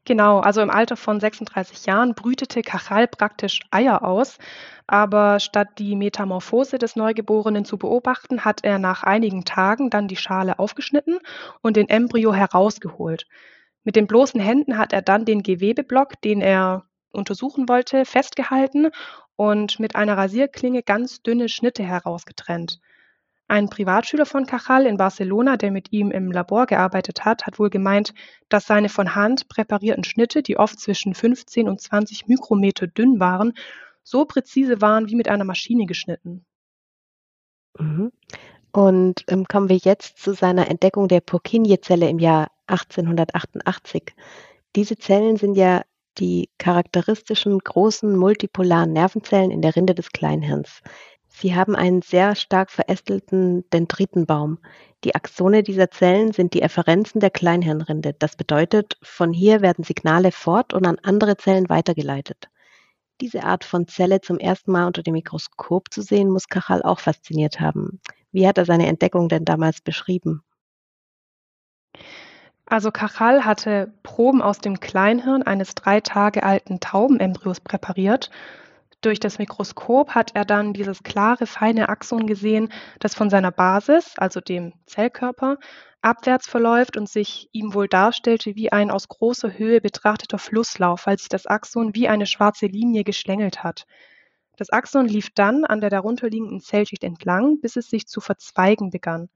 Genau, 0.05 0.39
also 0.39 0.61
im 0.61 0.71
Alter 0.71 0.97
von 0.97 1.19
36 1.19 1.87
Jahren 1.87 2.15
brütete 2.15 2.63
Kachal 2.63 3.09
praktisch 3.09 3.59
Eier 3.73 4.05
aus, 4.05 4.39
aber 4.87 5.41
statt 5.41 5.71
die 5.79 5.97
Metamorphose 5.97 6.79
des 6.79 6.95
Neugeborenen 6.95 7.65
zu 7.65 7.79
beobachten, 7.79 8.45
hat 8.45 8.63
er 8.63 8.79
nach 8.79 9.03
einigen 9.03 9.45
Tagen 9.45 9.91
dann 9.91 10.07
die 10.07 10.17
Schale 10.17 10.61
aufgeschnitten 10.61 11.19
und 11.63 11.77
den 11.77 11.89
Embryo 11.89 12.33
herausgeholt. 12.33 13.27
Mit 13.85 13.97
den 13.97 14.07
bloßen 14.07 14.41
Händen 14.41 14.79
hat 14.79 14.93
er 14.93 15.03
dann 15.03 15.25
den 15.25 15.43
Gewebeblock, 15.43 16.21
den 16.23 16.41
er 16.41 16.85
untersuchen 17.11 17.69
wollte, 17.69 18.05
festgehalten 18.05 18.91
und 19.37 19.81
mit 19.81 19.97
einer 19.97 20.17
Rasierklinge 20.17 20.83
ganz 20.83 21.23
dünne 21.23 21.49
Schnitte 21.49 21.83
herausgetrennt. 21.83 22.81
Ein 23.49 23.69
Privatschüler 23.69 24.25
von 24.25 24.47
Cajal 24.47 24.87
in 24.87 24.97
Barcelona, 24.97 25.57
der 25.57 25.73
mit 25.73 25.93
ihm 25.93 26.11
im 26.11 26.33
Labor 26.33 26.67
gearbeitet 26.67 27.25
hat, 27.25 27.45
hat 27.45 27.59
wohl 27.59 27.69
gemeint, 27.69 28.15
dass 28.49 28.67
seine 28.67 28.89
von 28.89 29.15
Hand 29.15 29.49
präparierten 29.49 30.05
Schnitte, 30.05 30.43
die 30.43 30.57
oft 30.57 30.81
zwischen 30.81 31.15
15 31.15 31.69
und 31.69 31.81
20 31.81 32.29
Mikrometer 32.29 32.87
dünn 32.87 33.21
waren, 33.21 33.53
so 34.05 34.25
präzise 34.25 34.81
waren 34.81 35.09
wie 35.09 35.17
mit 35.17 35.29
einer 35.29 35.45
Maschine 35.45 35.87
geschnitten. 35.87 36.47
Mhm. 37.79 38.13
Und 38.73 39.25
ähm, 39.29 39.45
kommen 39.45 39.69
wir 39.69 39.77
jetzt 39.77 40.19
zu 40.19 40.33
seiner 40.33 40.71
Entdeckung 40.71 41.09
der 41.09 41.21
Purkinje-Zelle 41.21 42.09
im 42.09 42.19
Jahr 42.19 42.49
1888. 42.73 44.15
Diese 44.75 44.97
Zellen 44.97 45.37
sind 45.37 45.55
ja 45.55 45.83
die 46.19 46.51
charakteristischen 46.59 47.59
großen 47.59 48.17
multipolaren 48.17 48.93
Nervenzellen 48.93 49.51
in 49.51 49.63
der 49.63 49.77
Rinde 49.77 49.95
des 49.95 50.11
Kleinhirns. 50.11 50.83
Sie 51.29 51.55
haben 51.55 51.75
einen 51.75 52.03
sehr 52.03 52.35
stark 52.35 52.71
verästelten 52.71 53.69
Dendritenbaum. 53.71 54.59
Die 55.05 55.15
Axone 55.15 55.63
dieser 55.63 55.91
Zellen 55.91 56.33
sind 56.33 56.53
die 56.55 56.63
Efferenzen 56.63 57.21
der 57.21 57.31
Kleinhirnrinde. 57.31 58.15
Das 58.19 58.37
bedeutet, 58.37 58.99
von 59.03 59.33
hier 59.33 59.63
werden 59.63 59.83
Signale 59.83 60.31
fort 60.31 60.75
und 60.75 60.87
an 60.87 60.99
andere 61.03 61.37
Zellen 61.37 61.69
weitergeleitet. 61.69 62.49
Diese 63.21 63.45
Art 63.45 63.65
von 63.65 63.89
Zelle 63.89 64.21
zum 64.21 64.39
ersten 64.39 64.73
Mal 64.73 64.87
unter 64.87 65.03
dem 65.03 65.15
Mikroskop 65.15 65.93
zu 65.93 66.03
sehen, 66.03 66.29
muss 66.31 66.49
Kachal 66.49 66.83
auch 66.83 67.01
fasziniert 67.01 67.61
haben. 67.61 68.01
Wie 68.31 68.47
hat 68.47 68.59
er 68.59 68.65
seine 68.65 68.87
Entdeckung 68.87 69.29
denn 69.29 69.45
damals 69.45 69.81
beschrieben? 69.81 70.43
Also 72.73 72.91
Cajal 72.91 73.45
hatte 73.45 73.93
Proben 74.03 74.41
aus 74.41 74.59
dem 74.59 74.81
Kleinhirn 74.81 75.43
eines 75.43 75.75
drei 75.75 76.01
Tage 76.01 76.43
alten 76.43 76.81
Taubenembryos 76.81 77.61
präpariert. 77.61 78.31
Durch 79.03 79.21
das 79.21 79.39
Mikroskop 79.39 80.15
hat 80.15 80.31
er 80.35 80.47
dann 80.47 80.73
dieses 80.73 81.03
klare, 81.03 81.45
feine 81.45 81.91
Axon 81.91 82.27
gesehen, 82.27 82.73
das 82.99 83.15
von 83.15 83.29
seiner 83.29 83.51
Basis, 83.51 84.15
also 84.17 84.41
dem 84.41 84.73
Zellkörper, 84.87 85.59
abwärts 86.01 86.49
verläuft 86.49 86.97
und 86.97 87.11
sich 87.11 87.51
ihm 87.53 87.75
wohl 87.75 87.89
darstellte 87.89 88.57
wie 88.57 88.73
ein 88.73 88.91
aus 88.91 89.07
großer 89.07 89.59
Höhe 89.59 89.83
betrachteter 89.83 90.39
Flusslauf, 90.39 91.07
weil 91.07 91.19
sich 91.19 91.29
das 91.29 91.45
Axon 91.45 91.95
wie 91.95 92.09
eine 92.09 92.25
schwarze 92.25 92.69
Linie 92.69 93.05
geschlängelt 93.05 93.63
hat. 93.63 93.85
Das 94.57 94.71
Axon 94.71 95.05
lief 95.05 95.29
dann 95.35 95.67
an 95.67 95.83
der 95.83 95.91
darunterliegenden 95.91 96.63
Zellschicht 96.63 97.05
entlang, 97.05 97.61
bis 97.61 97.77
es 97.77 97.91
sich 97.91 98.07
zu 98.07 98.23
verzweigen 98.23 98.89
begann. 98.89 99.29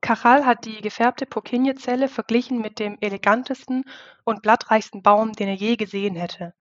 Cajal 0.00 0.46
hat 0.46 0.64
die 0.64 0.80
gefärbte 0.80 1.26
Purkinje-Zelle 1.26 2.08
verglichen 2.08 2.60
mit 2.60 2.78
dem 2.78 2.96
elegantesten 3.00 3.84
und 4.24 4.42
blattreichsten 4.42 5.02
Baum, 5.02 5.32
den 5.32 5.48
er 5.48 5.54
je 5.54 5.76
gesehen 5.76 6.14
hätte. 6.14 6.54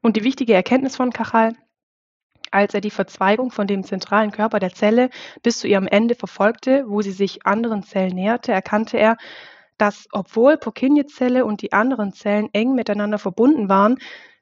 Und 0.00 0.16
die 0.16 0.24
wichtige 0.24 0.54
Erkenntnis 0.54 0.96
von 0.96 1.12
Cajal, 1.12 1.54
als 2.50 2.74
er 2.74 2.80
die 2.80 2.90
Verzweigung 2.90 3.50
von 3.50 3.66
dem 3.66 3.84
zentralen 3.84 4.30
Körper 4.30 4.58
der 4.58 4.72
Zelle 4.72 5.10
bis 5.42 5.58
zu 5.58 5.68
ihrem 5.68 5.86
Ende 5.86 6.14
verfolgte, 6.14 6.84
wo 6.88 7.02
sie 7.02 7.12
sich 7.12 7.44
anderen 7.44 7.82
Zellen 7.82 8.14
näherte, 8.14 8.52
erkannte 8.52 8.98
er, 8.98 9.16
dass 9.78 10.08
obwohl 10.12 10.56
Purkinje-Zelle 10.56 11.44
und 11.44 11.60
die 11.60 11.72
anderen 11.72 12.12
Zellen 12.12 12.48
eng 12.52 12.74
miteinander 12.74 13.18
verbunden 13.18 13.68
waren, 13.68 13.98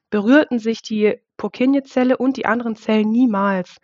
berührten 0.09 0.59
sich 0.59 0.81
die 0.81 1.19
Purkinje-Zelle 1.37 2.17
und 2.17 2.37
die 2.37 2.45
anderen 2.45 2.75
Zellen 2.75 3.11
niemals. 3.11 3.77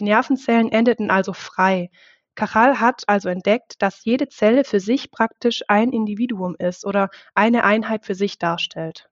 Die 0.00 0.04
Nervenzellen 0.04 0.72
endeten 0.72 1.10
also 1.10 1.32
frei. 1.32 1.90
Cajal 2.38 2.78
hat 2.78 3.02
also 3.08 3.28
entdeckt, 3.28 3.82
dass 3.82 4.04
jede 4.04 4.28
Zelle 4.28 4.62
für 4.62 4.78
sich 4.78 5.10
praktisch 5.10 5.64
ein 5.66 5.90
Individuum 5.90 6.54
ist 6.56 6.86
oder 6.86 7.10
eine 7.34 7.64
Einheit 7.64 8.06
für 8.06 8.14
sich 8.14 8.38
darstellt. 8.38 9.10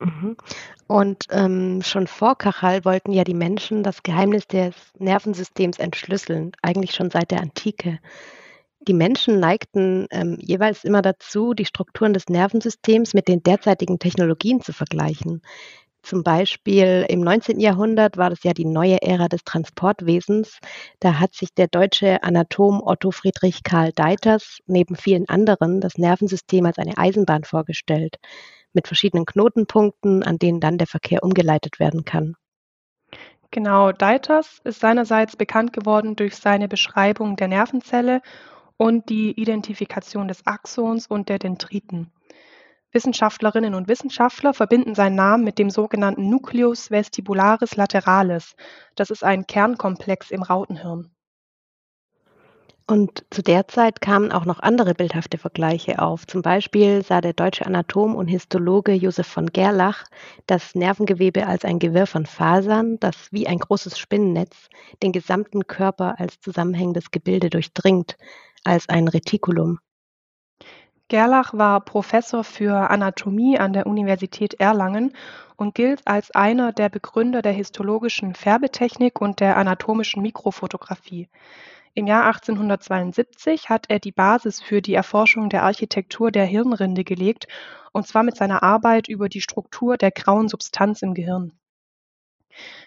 Mhm. 0.00 0.36
Und 0.88 1.26
ähm, 1.30 1.80
schon 1.82 2.08
vor 2.08 2.36
Cajal 2.36 2.84
wollten 2.84 3.12
ja 3.12 3.22
die 3.22 3.34
Menschen 3.34 3.84
das 3.84 4.02
Geheimnis 4.02 4.48
des 4.48 4.74
Nervensystems 4.98 5.78
entschlüsseln, 5.78 6.50
eigentlich 6.60 6.92
schon 6.92 7.08
seit 7.08 7.30
der 7.30 7.40
Antike. 7.40 8.00
Die 8.88 8.94
Menschen 8.94 9.38
neigten 9.38 10.08
ähm, 10.10 10.38
jeweils 10.40 10.82
immer 10.82 11.02
dazu, 11.02 11.54
die 11.54 11.66
Strukturen 11.66 12.14
des 12.14 12.28
Nervensystems 12.28 13.14
mit 13.14 13.28
den 13.28 13.44
derzeitigen 13.44 14.00
Technologien 14.00 14.60
zu 14.60 14.72
vergleichen. 14.72 15.40
Zum 16.02 16.24
Beispiel 16.24 17.06
im 17.08 17.20
19. 17.20 17.60
Jahrhundert 17.60 18.16
war 18.16 18.30
das 18.30 18.42
ja 18.42 18.52
die 18.52 18.64
neue 18.64 19.00
Ära 19.02 19.28
des 19.28 19.44
Transportwesens. 19.44 20.58
Da 20.98 21.20
hat 21.20 21.34
sich 21.34 21.54
der 21.54 21.68
deutsche 21.68 22.22
Anatom 22.24 22.82
Otto 22.84 23.12
Friedrich 23.12 23.62
Karl 23.62 23.92
Deiters 23.92 24.58
neben 24.66 24.96
vielen 24.96 25.28
anderen 25.28 25.80
das 25.80 25.98
Nervensystem 25.98 26.66
als 26.66 26.78
eine 26.78 26.98
Eisenbahn 26.98 27.44
vorgestellt, 27.44 28.16
mit 28.72 28.88
verschiedenen 28.88 29.26
Knotenpunkten, 29.26 30.24
an 30.24 30.38
denen 30.38 30.58
dann 30.60 30.76
der 30.76 30.88
Verkehr 30.88 31.22
umgeleitet 31.22 31.78
werden 31.78 32.04
kann. 32.04 32.34
Genau, 33.52 33.92
Deiters 33.92 34.60
ist 34.64 34.80
seinerseits 34.80 35.36
bekannt 35.36 35.72
geworden 35.72 36.16
durch 36.16 36.36
seine 36.36 36.68
Beschreibung 36.68 37.36
der 37.36 37.48
Nervenzelle 37.48 38.22
und 38.76 39.08
die 39.08 39.38
Identifikation 39.40 40.26
des 40.26 40.46
Axons 40.46 41.06
und 41.06 41.28
der 41.28 41.38
Dendriten. 41.38 42.10
Wissenschaftlerinnen 42.92 43.74
und 43.74 43.88
Wissenschaftler 43.88 44.54
verbinden 44.54 44.94
seinen 44.94 45.16
Namen 45.16 45.44
mit 45.44 45.58
dem 45.58 45.70
sogenannten 45.70 46.28
Nucleus 46.28 46.90
vestibularis 46.90 47.76
lateralis. 47.76 48.54
Das 48.94 49.10
ist 49.10 49.24
ein 49.24 49.46
Kernkomplex 49.46 50.30
im 50.30 50.42
Rautenhirn. 50.42 51.10
Und 52.86 53.24
zu 53.30 53.42
der 53.42 53.68
Zeit 53.68 54.00
kamen 54.00 54.32
auch 54.32 54.44
noch 54.44 54.60
andere 54.60 54.94
bildhafte 54.94 55.38
Vergleiche 55.38 56.00
auf. 56.00 56.26
Zum 56.26 56.42
Beispiel 56.42 57.02
sah 57.02 57.20
der 57.20 57.32
deutsche 57.32 57.64
Anatom 57.64 58.16
und 58.16 58.26
Histologe 58.26 58.92
Josef 58.92 59.26
von 59.26 59.46
Gerlach 59.46 60.04
das 60.46 60.74
Nervengewebe 60.74 61.46
als 61.46 61.64
ein 61.64 61.78
Gewirr 61.78 62.06
von 62.06 62.26
Fasern, 62.26 62.98
das 62.98 63.28
wie 63.30 63.46
ein 63.46 63.58
großes 63.58 63.98
Spinnennetz 63.98 64.68
den 65.02 65.12
gesamten 65.12 65.66
Körper 65.66 66.18
als 66.18 66.40
zusammenhängendes 66.40 67.10
Gebilde 67.12 67.50
durchdringt, 67.50 68.18
als 68.64 68.88
ein 68.88 69.08
Retikulum. 69.08 69.78
Gerlach 71.12 71.52
war 71.52 71.80
Professor 71.80 72.42
für 72.42 72.88
Anatomie 72.88 73.58
an 73.58 73.74
der 73.74 73.86
Universität 73.86 74.54
Erlangen 74.54 75.12
und 75.56 75.74
gilt 75.74 76.00
als 76.06 76.30
einer 76.30 76.72
der 76.72 76.88
Begründer 76.88 77.42
der 77.42 77.52
histologischen 77.52 78.34
Färbetechnik 78.34 79.20
und 79.20 79.40
der 79.40 79.58
anatomischen 79.58 80.22
Mikrofotografie. 80.22 81.28
Im 81.92 82.06
Jahr 82.06 82.24
1872 82.24 83.68
hat 83.68 83.90
er 83.90 83.98
die 83.98 84.10
Basis 84.10 84.62
für 84.62 84.80
die 84.80 84.94
Erforschung 84.94 85.50
der 85.50 85.64
Architektur 85.64 86.30
der 86.30 86.46
Hirnrinde 86.46 87.04
gelegt, 87.04 87.46
und 87.92 88.06
zwar 88.06 88.22
mit 88.22 88.38
seiner 88.38 88.62
Arbeit 88.62 89.06
über 89.06 89.28
die 89.28 89.42
Struktur 89.42 89.98
der 89.98 90.12
grauen 90.12 90.48
Substanz 90.48 91.02
im 91.02 91.12
Gehirn. 91.12 91.52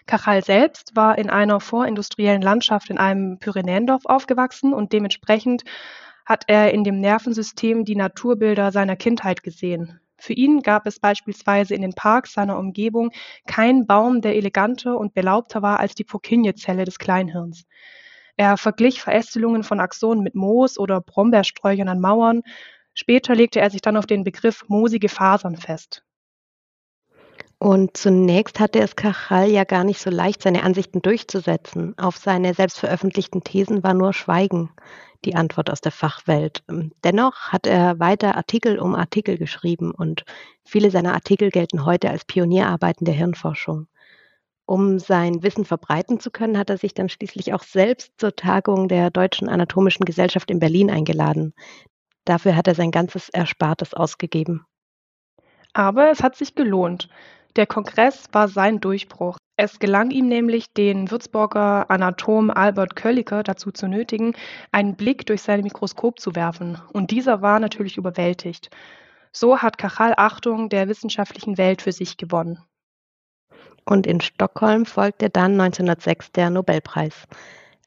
Cajal 0.06 0.42
selbst 0.44 0.96
war 0.96 1.16
in 1.16 1.30
einer 1.30 1.60
vorindustriellen 1.60 2.42
Landschaft 2.42 2.90
in 2.90 2.98
einem 2.98 3.38
Pyrenäendorf 3.38 4.04
aufgewachsen 4.06 4.74
und 4.74 4.92
dementsprechend 4.92 5.62
hat 6.26 6.44
er 6.48 6.74
in 6.74 6.84
dem 6.84 7.00
Nervensystem 7.00 7.84
die 7.84 7.96
Naturbilder 7.96 8.72
seiner 8.72 8.96
Kindheit 8.96 9.42
gesehen. 9.44 10.00
Für 10.18 10.32
ihn 10.32 10.62
gab 10.62 10.86
es 10.86 10.98
beispielsweise 10.98 11.74
in 11.74 11.82
den 11.82 11.92
Parks 11.92 12.32
seiner 12.32 12.58
Umgebung 12.58 13.12
keinen 13.46 13.86
Baum, 13.86 14.20
der 14.20 14.34
eleganter 14.34 14.98
und 14.98 15.14
belaubter 15.14 15.62
war 15.62 15.78
als 15.78 15.94
die 15.94 16.04
Purkinje-Zelle 16.04 16.84
des 16.84 16.98
Kleinhirns. 16.98 17.64
Er 18.36 18.56
verglich 18.56 19.00
Verästelungen 19.00 19.62
von 19.62 19.80
Axonen 19.80 20.22
mit 20.22 20.34
Moos 20.34 20.78
oder 20.78 21.00
Brombeersträuchern 21.00 21.88
an 21.88 22.00
Mauern. 22.00 22.42
Später 22.92 23.34
legte 23.34 23.60
er 23.60 23.70
sich 23.70 23.80
dann 23.80 23.96
auf 23.96 24.06
den 24.06 24.24
Begriff 24.24 24.64
moosige 24.68 25.08
Fasern 25.08 25.56
fest. 25.56 26.02
Und 27.58 27.96
zunächst 27.96 28.60
hatte 28.60 28.80
es 28.80 28.96
Cajal 28.96 29.48
ja 29.48 29.64
gar 29.64 29.84
nicht 29.84 30.00
so 30.00 30.10
leicht, 30.10 30.42
seine 30.42 30.62
Ansichten 30.62 31.00
durchzusetzen. 31.00 31.96
Auf 31.96 32.18
seine 32.18 32.52
selbst 32.52 32.78
veröffentlichten 32.78 33.44
Thesen 33.44 33.82
war 33.82 33.94
nur 33.94 34.12
Schweigen 34.12 34.70
die 35.26 35.34
Antwort 35.34 35.68
aus 35.70 35.80
der 35.80 35.92
Fachwelt. 35.92 36.62
Ähm, 36.68 36.92
dennoch 37.04 37.48
hat 37.52 37.66
er 37.66 37.98
weiter 37.98 38.36
Artikel 38.36 38.78
um 38.78 38.94
Artikel 38.94 39.36
geschrieben 39.36 39.90
und 39.90 40.24
viele 40.64 40.90
seiner 40.90 41.12
Artikel 41.12 41.50
gelten 41.50 41.84
heute 41.84 42.10
als 42.10 42.24
Pionierarbeiten 42.24 43.04
der 43.04 43.14
Hirnforschung. 43.14 43.88
Um 44.64 44.98
sein 44.98 45.42
Wissen 45.42 45.64
verbreiten 45.64 46.18
zu 46.18 46.30
können, 46.30 46.58
hat 46.58 46.70
er 46.70 46.78
sich 46.78 46.92
dann 46.92 47.08
schließlich 47.08 47.54
auch 47.54 47.62
selbst 47.62 48.12
zur 48.18 48.34
Tagung 48.34 48.88
der 48.88 49.10
Deutschen 49.10 49.48
Anatomischen 49.48 50.04
Gesellschaft 50.04 50.50
in 50.50 50.58
Berlin 50.58 50.90
eingeladen. 50.90 51.54
Dafür 52.24 52.56
hat 52.56 52.66
er 52.66 52.74
sein 52.74 52.90
ganzes 52.90 53.28
Erspartes 53.28 53.94
ausgegeben. 53.94 54.64
Aber 55.72 56.10
es 56.10 56.22
hat 56.22 56.34
sich 56.34 56.54
gelohnt. 56.54 57.08
Der 57.54 57.66
Kongress 57.66 58.28
war 58.32 58.48
sein 58.48 58.80
Durchbruch. 58.80 59.36
Es 59.58 59.78
gelang 59.78 60.10
ihm 60.10 60.28
nämlich, 60.28 60.74
den 60.74 61.10
Würzburger 61.10 61.90
Anatom 61.90 62.50
Albert 62.50 62.94
Kölliker 62.94 63.42
dazu 63.42 63.72
zu 63.72 63.88
nötigen, 63.88 64.34
einen 64.70 64.96
Blick 64.96 65.24
durch 65.24 65.40
sein 65.40 65.62
Mikroskop 65.62 66.20
zu 66.20 66.34
werfen, 66.34 66.78
und 66.92 67.10
dieser 67.10 67.40
war 67.40 67.58
natürlich 67.58 67.96
überwältigt. 67.96 68.68
So 69.32 69.58
hat 69.58 69.78
Cajal 69.78 70.12
Achtung 70.18 70.68
der 70.68 70.88
wissenschaftlichen 70.88 71.56
Welt 71.56 71.80
für 71.80 71.92
sich 71.92 72.18
gewonnen. 72.18 72.58
Und 73.86 74.06
in 74.06 74.20
Stockholm 74.20 74.84
folgte 74.84 75.30
dann 75.30 75.52
1906 75.52 76.32
der 76.32 76.50
Nobelpreis. 76.50 77.26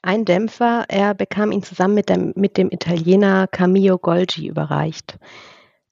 Ein 0.02 0.26
Dämpfer, 0.26 0.86
er 0.88 1.14
bekam 1.14 1.52
ihn 1.52 1.62
zusammen 1.62 1.94
mit 1.94 2.10
dem, 2.10 2.34
mit 2.36 2.58
dem 2.58 2.72
Italiener 2.72 3.48
Camillo 3.48 3.98
Golgi 4.00 4.48
überreicht. 4.48 5.20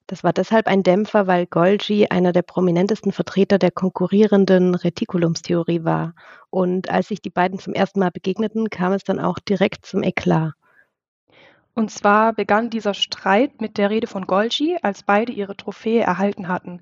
Das 0.07 0.23
war 0.23 0.31
deshalb 0.31 0.67
ein 0.67 0.83
Dämpfer, 0.83 1.27
weil 1.27 1.45
Golgi 1.45 2.07
einer 2.07 2.31
der 2.31 2.41
prominentesten 2.41 3.11
Vertreter 3.11 3.59
der 3.59 3.71
konkurrierenden 3.71 4.73
Retikulumstheorie 4.73 5.83
war. 5.83 6.15
Und 6.49 6.89
als 6.89 7.09
sich 7.09 7.21
die 7.21 7.29
beiden 7.29 7.59
zum 7.59 7.73
ersten 7.73 7.99
Mal 7.99 8.11
begegneten, 8.11 8.69
kam 8.69 8.93
es 8.93 9.03
dann 9.03 9.19
auch 9.19 9.37
direkt 9.39 9.85
zum 9.85 10.03
Eklat. 10.03 10.53
Und 11.73 11.91
zwar 11.91 12.33
begann 12.33 12.69
dieser 12.69 12.93
Streit 12.93 13.59
mit 13.59 13.77
der 13.77 13.89
Rede 13.89 14.07
von 14.07 14.25
Golgi, 14.25 14.77
als 14.81 15.03
beide 15.03 15.33
ihre 15.33 15.57
Trophäe 15.57 16.01
erhalten 16.01 16.47
hatten. 16.47 16.81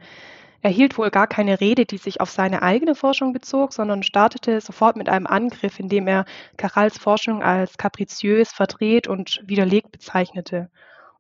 Er 0.62 0.72
hielt 0.72 0.98
wohl 0.98 1.10
gar 1.10 1.28
keine 1.28 1.60
Rede, 1.60 1.86
die 1.86 1.98
sich 1.98 2.22
auf 2.22 2.30
seine 2.30 2.62
eigene 2.62 2.96
Forschung 2.96 3.34
bezog, 3.34 3.74
sondern 3.74 4.04
startete 4.04 4.62
sofort 4.62 4.96
mit 4.98 5.10
einem 5.10 5.28
Angriff, 5.28 5.80
in 5.80 5.90
dem 5.90 6.08
er 6.08 6.26
Carrals 6.58 6.98
Forschung 6.98 7.44
als 7.44 7.78
kapriziös, 7.78 8.52
verdreht 8.52 9.08
und 9.08 9.44
widerlegt 9.46 9.92
bezeichnete. 9.92 10.70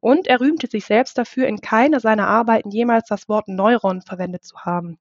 Und 0.05 0.27
er 0.27 0.39
rühmte 0.39 0.67
sich 0.67 0.85
selbst 0.85 1.17
dafür, 1.17 1.47
in 1.47 1.61
keiner 1.61 1.99
seiner 1.99 2.27
Arbeiten 2.27 2.69
jemals 2.69 3.07
das 3.07 3.27
Wort 3.27 3.47
Neuron 3.47 4.03
verwendet 4.03 4.45
zu 4.45 4.55
haben. 4.59 4.99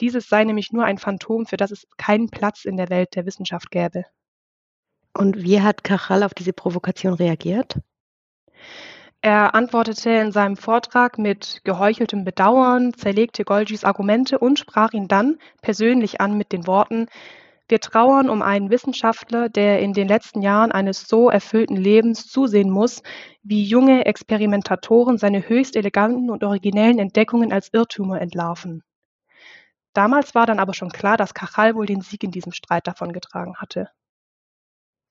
Dieses 0.00 0.28
sei 0.28 0.42
nämlich 0.42 0.72
nur 0.72 0.84
ein 0.84 0.98
Phantom, 0.98 1.46
für 1.46 1.56
das 1.56 1.70
es 1.70 1.86
keinen 1.98 2.30
Platz 2.30 2.64
in 2.64 2.76
der 2.76 2.90
Welt 2.90 3.14
der 3.14 3.26
Wissenschaft 3.26 3.70
gäbe. 3.70 4.06
Und 5.16 5.44
wie 5.44 5.60
hat 5.60 5.84
Cajal 5.84 6.24
auf 6.24 6.34
diese 6.34 6.52
Provokation 6.52 7.14
reagiert? 7.14 7.78
Er 9.20 9.54
antwortete 9.54 10.10
in 10.10 10.32
seinem 10.32 10.56
Vortrag 10.56 11.16
mit 11.16 11.60
geheucheltem 11.62 12.24
Bedauern, 12.24 12.92
zerlegte 12.92 13.44
Golgis 13.44 13.84
Argumente 13.84 14.40
und 14.40 14.58
sprach 14.58 14.92
ihn 14.94 15.06
dann 15.06 15.38
persönlich 15.62 16.20
an 16.20 16.36
mit 16.36 16.50
den 16.50 16.66
Worten 16.66 17.06
wir 17.70 17.80
trauern 17.80 18.28
um 18.28 18.42
einen 18.42 18.70
Wissenschaftler, 18.70 19.48
der 19.48 19.80
in 19.80 19.92
den 19.92 20.08
letzten 20.08 20.42
Jahren 20.42 20.72
eines 20.72 21.08
so 21.08 21.30
erfüllten 21.30 21.76
Lebens 21.76 22.26
zusehen 22.26 22.70
muss, 22.70 23.02
wie 23.42 23.64
junge 23.64 24.06
Experimentatoren 24.06 25.18
seine 25.18 25.48
höchst 25.48 25.76
eleganten 25.76 26.30
und 26.30 26.44
originellen 26.44 26.98
Entdeckungen 26.98 27.52
als 27.52 27.68
Irrtümer 27.72 28.20
entlarven. 28.20 28.82
Damals 29.92 30.34
war 30.34 30.46
dann 30.46 30.58
aber 30.60 30.74
schon 30.74 30.90
klar, 30.90 31.16
dass 31.16 31.34
Cajal 31.34 31.74
wohl 31.74 31.86
den 31.86 32.00
Sieg 32.00 32.22
in 32.22 32.30
diesem 32.30 32.52
Streit 32.52 32.86
davongetragen 32.86 33.56
hatte. 33.56 33.90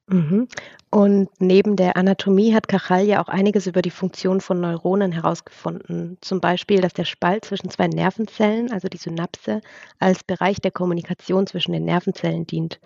Mhm. 0.09 0.47
Und 0.89 1.29
neben 1.39 1.75
der 1.75 1.95
Anatomie 1.95 2.55
hat 2.55 2.67
Cajal 2.67 3.05
ja 3.05 3.21
auch 3.21 3.29
einiges 3.29 3.67
über 3.67 3.83
die 3.83 3.91
Funktion 3.91 4.41
von 4.41 4.59
Neuronen 4.59 5.11
herausgefunden. 5.11 6.17
Zum 6.21 6.41
Beispiel, 6.41 6.81
dass 6.81 6.93
der 6.93 7.05
Spalt 7.05 7.45
zwischen 7.45 7.69
zwei 7.69 7.87
Nervenzellen, 7.87 8.71
also 8.71 8.87
die 8.87 8.97
Synapse, 8.97 9.61
als 9.99 10.23
Bereich 10.23 10.61
der 10.61 10.71
Kommunikation 10.71 11.45
zwischen 11.45 11.73
den 11.73 11.85
Nervenzellen 11.85 12.47
dient. 12.47 12.79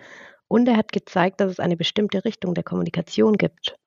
Und 0.49 0.67
er 0.67 0.75
hat 0.75 0.91
gezeigt, 0.91 1.39
dass 1.39 1.49
es 1.49 1.59
eine 1.61 1.77
bestimmte 1.77 2.25
Richtung 2.25 2.53
der 2.53 2.65
Kommunikation 2.65 3.37
gibt. 3.37 3.77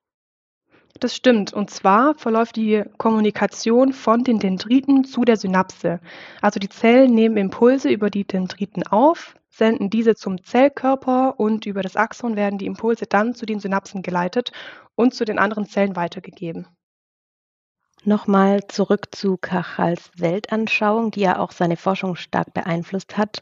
Das 0.98 1.14
stimmt. 1.14 1.52
Und 1.52 1.70
zwar 1.70 2.14
verläuft 2.14 2.56
die 2.56 2.82
Kommunikation 2.96 3.92
von 3.92 4.24
den 4.24 4.38
Dendriten 4.38 5.04
zu 5.04 5.26
der 5.26 5.36
Synapse. 5.36 6.00
Also 6.40 6.58
die 6.58 6.70
Zellen 6.70 7.14
nehmen 7.14 7.36
Impulse 7.36 7.90
über 7.90 8.08
die 8.08 8.24
Dendriten 8.24 8.82
auf, 8.84 9.36
senden 9.56 9.90
diese 9.90 10.14
zum 10.14 10.42
Zellkörper 10.44 11.38
und 11.38 11.66
über 11.66 11.82
das 11.82 11.96
Axon 11.96 12.36
werden 12.36 12.58
die 12.58 12.66
Impulse 12.66 13.06
dann 13.06 13.34
zu 13.34 13.46
den 13.46 13.60
Synapsen 13.60 14.02
geleitet 14.02 14.52
und 14.94 15.14
zu 15.14 15.24
den 15.24 15.38
anderen 15.38 15.66
Zellen 15.66 15.96
weitergegeben. 15.96 16.66
Nochmal 18.04 18.60
zurück 18.68 19.08
zu 19.10 19.36
Kachals 19.36 20.10
Weltanschauung, 20.16 21.10
die 21.10 21.20
ja 21.20 21.38
auch 21.38 21.50
seine 21.50 21.76
Forschung 21.76 22.14
stark 22.14 22.54
beeinflusst 22.54 23.16
hat. 23.16 23.40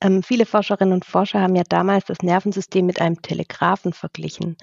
Ähm, 0.00 0.22
viele 0.22 0.46
Forscherinnen 0.46 0.94
und 0.94 1.04
Forscher 1.04 1.40
haben 1.40 1.56
ja 1.56 1.64
damals 1.68 2.04
das 2.04 2.18
Nervensystem 2.22 2.86
mit 2.86 3.00
einem 3.00 3.22
Telegraphen 3.22 3.92
verglichen. 3.92 4.56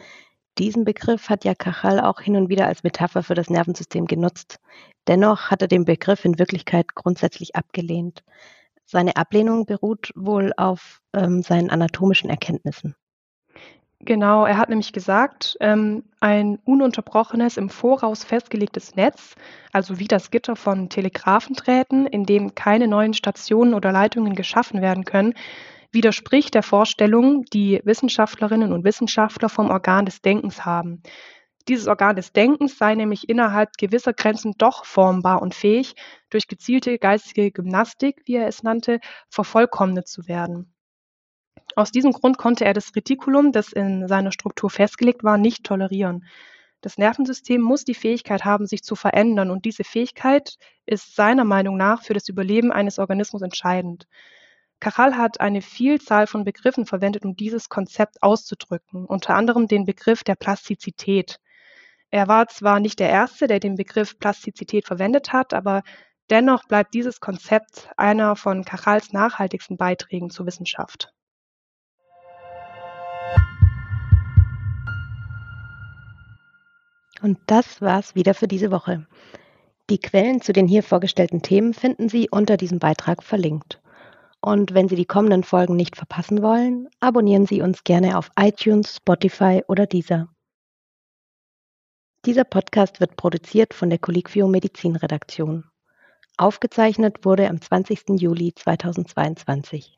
Diesen 0.57 0.85
Begriff 0.85 1.29
hat 1.29 1.43
ja 1.43 1.55
Cajal 1.55 1.99
auch 1.99 2.21
hin 2.21 2.35
und 2.35 2.49
wieder 2.49 2.67
als 2.67 2.83
Metapher 2.83 3.23
für 3.23 3.35
das 3.35 3.49
Nervensystem 3.49 4.05
genutzt. 4.05 4.59
Dennoch 5.07 5.49
hat 5.49 5.61
er 5.61 5.67
den 5.67 5.85
Begriff 5.85 6.23
in 6.23 6.39
Wirklichkeit 6.39 6.93
grundsätzlich 6.93 7.55
abgelehnt. 7.55 8.23
Seine 8.91 9.15
Ablehnung 9.15 9.65
beruht 9.65 10.11
wohl 10.15 10.51
auf 10.57 10.99
ähm, 11.13 11.41
seinen 11.43 11.69
anatomischen 11.69 12.29
Erkenntnissen. 12.29 12.93
Genau, 14.01 14.45
er 14.45 14.57
hat 14.57 14.67
nämlich 14.67 14.91
gesagt, 14.91 15.55
ähm, 15.61 16.03
ein 16.19 16.59
ununterbrochenes, 16.65 17.55
im 17.55 17.69
Voraus 17.69 18.25
festgelegtes 18.25 18.95
Netz, 18.95 19.35
also 19.71 19.97
wie 19.97 20.09
das 20.09 20.29
Gitter 20.29 20.57
von 20.57 20.89
Telegraphendrähten, 20.89 22.05
in 22.05 22.25
dem 22.25 22.53
keine 22.53 22.89
neuen 22.89 23.13
Stationen 23.13 23.75
oder 23.75 23.93
Leitungen 23.93 24.35
geschaffen 24.35 24.81
werden 24.81 25.05
können, 25.05 25.35
widerspricht 25.93 26.53
der 26.53 26.63
Vorstellung, 26.63 27.45
die 27.45 27.79
Wissenschaftlerinnen 27.85 28.73
und 28.73 28.83
Wissenschaftler 28.83 29.47
vom 29.47 29.69
Organ 29.69 30.05
des 30.05 30.21
Denkens 30.21 30.65
haben. 30.65 31.01
Dieses 31.67 31.87
Organ 31.87 32.15
des 32.15 32.31
Denkens 32.33 32.77
sei 32.77 32.95
nämlich 32.95 33.29
innerhalb 33.29 33.77
gewisser 33.77 34.13
Grenzen 34.13 34.53
doch 34.57 34.85
formbar 34.85 35.41
und 35.41 35.53
fähig, 35.53 35.95
durch 36.29 36.47
gezielte 36.47 36.97
geistige 36.97 37.51
Gymnastik, 37.51 38.21
wie 38.25 38.35
er 38.35 38.47
es 38.47 38.63
nannte, 38.63 38.99
vervollkommnet 39.29 40.07
zu 40.07 40.27
werden. 40.27 40.73
Aus 41.75 41.91
diesem 41.91 42.11
Grund 42.11 42.37
konnte 42.37 42.65
er 42.65 42.73
das 42.73 42.95
Retikulum, 42.95 43.51
das 43.51 43.71
in 43.71 44.07
seiner 44.07 44.31
Struktur 44.31 44.69
festgelegt 44.69 45.23
war, 45.23 45.37
nicht 45.37 45.63
tolerieren. 45.63 46.25
Das 46.81 46.97
Nervensystem 46.97 47.61
muss 47.61 47.85
die 47.85 47.93
Fähigkeit 47.93 48.43
haben, 48.43 48.65
sich 48.65 48.83
zu 48.83 48.95
verändern, 48.95 49.51
und 49.51 49.65
diese 49.65 49.83
Fähigkeit 49.83 50.57
ist 50.85 51.15
seiner 51.15 51.45
Meinung 51.45 51.77
nach 51.77 52.01
für 52.03 52.13
das 52.13 52.27
Überleben 52.27 52.71
eines 52.71 52.97
Organismus 52.97 53.41
entscheidend. 53.43 54.07
Cajal 54.79 55.15
hat 55.15 55.39
eine 55.39 55.61
Vielzahl 55.61 56.25
von 56.25 56.43
Begriffen 56.43 56.87
verwendet, 56.87 57.23
um 57.23 57.35
dieses 57.35 57.69
Konzept 57.69 58.23
auszudrücken, 58.23 59.05
unter 59.05 59.35
anderem 59.35 59.67
den 59.67 59.85
Begriff 59.85 60.23
der 60.23 60.35
Plastizität. 60.35 61.39
Er 62.13 62.27
war 62.27 62.47
zwar 62.49 62.81
nicht 62.81 62.99
der 62.99 63.09
Erste, 63.09 63.47
der 63.47 63.61
den 63.61 63.75
Begriff 63.75 64.19
Plastizität 64.19 64.85
verwendet 64.85 65.31
hat, 65.31 65.53
aber 65.53 65.81
dennoch 66.29 66.65
bleibt 66.65 66.93
dieses 66.93 67.21
Konzept 67.21 67.89
einer 67.95 68.35
von 68.35 68.65
Cajals 68.65 69.13
nachhaltigsten 69.13 69.77
Beiträgen 69.77 70.29
zur 70.29 70.45
Wissenschaft. 70.45 71.13
Und 77.21 77.37
das 77.45 77.81
war's 77.81 78.13
wieder 78.13 78.33
für 78.33 78.47
diese 78.47 78.71
Woche. 78.71 79.07
Die 79.89 79.99
Quellen 79.99 80.41
zu 80.41 80.51
den 80.51 80.67
hier 80.67 80.83
vorgestellten 80.83 81.41
Themen 81.41 81.73
finden 81.73 82.09
Sie 82.09 82.29
unter 82.29 82.57
diesem 82.57 82.79
Beitrag 82.79 83.23
verlinkt. 83.23 83.81
Und 84.41 84.73
wenn 84.73 84.89
Sie 84.89 84.95
die 84.95 85.05
kommenden 85.05 85.43
Folgen 85.43 85.77
nicht 85.77 85.95
verpassen 85.95 86.41
wollen, 86.41 86.89
abonnieren 86.99 87.45
Sie 87.45 87.61
uns 87.61 87.83
gerne 87.85 88.17
auf 88.17 88.31
iTunes, 88.37 88.97
Spotify 88.97 89.63
oder 89.67 89.85
Deezer. 89.85 90.27
Dieser 92.25 92.43
Podcast 92.43 92.99
wird 92.99 93.15
produziert 93.15 93.73
von 93.73 93.89
der 93.89 93.97
Colliquio 93.97 94.47
Medizin 94.47 94.95
Redaktion. 94.95 95.63
Aufgezeichnet 96.37 97.25
wurde 97.25 97.49
am 97.49 97.59
20. 97.59 98.09
Juli 98.09 98.53
2022. 98.53 99.97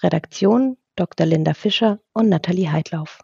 Redaktion 0.00 0.76
Dr. 0.94 1.26
Linda 1.26 1.54
Fischer 1.54 1.98
und 2.12 2.28
Nathalie 2.28 2.70
Heidlauf. 2.70 3.18